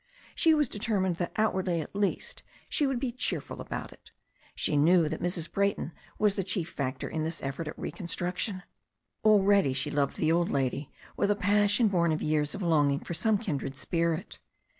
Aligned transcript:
She 0.33 0.55
was 0.55 0.67
determined 0.67 1.17
that, 1.17 1.31
out 1.35 1.53
wardly, 1.53 1.79
at 1.79 1.93
least, 1.95 2.41
she 2.67 2.87
would 2.87 2.99
be 2.99 3.11
cheerful 3.11 3.61
about 3.61 3.93
it. 3.93 4.09
She 4.55 4.75
knew 4.75 5.07
that 5.07 5.21
Mrs. 5.21 5.51
Brayton 5.51 5.91
was 6.17 6.33
the 6.33 6.43
chief 6.43 6.71
factor 6.71 7.07
in 7.07 7.23
this 7.23 7.39
effort 7.43 7.67
at 7.67 7.77
reconstruction. 7.77 8.63
Already 9.23 9.73
she 9.73 9.91
loved 9.91 10.17
the 10.17 10.31
old 10.31 10.49
lady 10.49 10.89
with 11.15 11.29
a 11.29 11.35
pas 11.35 11.69
sion 11.69 11.87
born 11.89 12.11
of 12.11 12.23
years 12.23 12.55
of 12.55 12.63
longing 12.63 13.01
for 13.01 13.13
some 13.13 13.37
kindred 13.37 13.77
spirit. 13.77 14.39